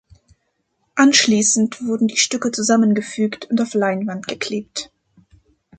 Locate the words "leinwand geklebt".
3.75-4.89